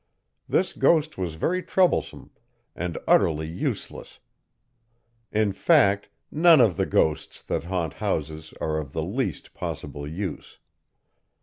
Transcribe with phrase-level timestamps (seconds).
[0.49, 2.31] This ghost was very troublesome,
[2.75, 4.17] and utterly useless.
[5.31, 10.57] In fact, none of the ghosts that haunt houses are of the least possible use.